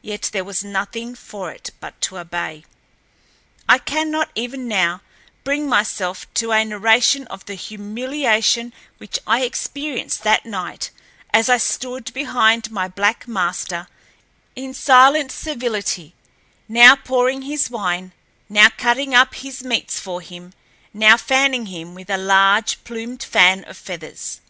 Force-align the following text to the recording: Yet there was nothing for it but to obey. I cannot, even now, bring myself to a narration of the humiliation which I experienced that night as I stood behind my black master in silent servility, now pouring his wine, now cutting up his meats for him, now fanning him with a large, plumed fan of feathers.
Yet 0.00 0.30
there 0.32 0.42
was 0.42 0.64
nothing 0.64 1.14
for 1.14 1.52
it 1.52 1.70
but 1.80 2.00
to 2.00 2.16
obey. 2.16 2.64
I 3.68 3.76
cannot, 3.76 4.30
even 4.34 4.66
now, 4.66 5.02
bring 5.44 5.68
myself 5.68 6.26
to 6.32 6.52
a 6.52 6.64
narration 6.64 7.26
of 7.26 7.44
the 7.44 7.56
humiliation 7.56 8.72
which 8.96 9.18
I 9.26 9.42
experienced 9.42 10.22
that 10.22 10.46
night 10.46 10.92
as 11.30 11.50
I 11.50 11.58
stood 11.58 12.10
behind 12.14 12.70
my 12.70 12.88
black 12.88 13.28
master 13.28 13.86
in 14.54 14.72
silent 14.72 15.30
servility, 15.30 16.14
now 16.68 16.96
pouring 16.96 17.42
his 17.42 17.68
wine, 17.68 18.12
now 18.48 18.70
cutting 18.78 19.14
up 19.14 19.34
his 19.34 19.62
meats 19.62 20.00
for 20.00 20.22
him, 20.22 20.54
now 20.94 21.18
fanning 21.18 21.66
him 21.66 21.94
with 21.94 22.08
a 22.08 22.16
large, 22.16 22.82
plumed 22.82 23.22
fan 23.22 23.62
of 23.64 23.76
feathers. 23.76 24.40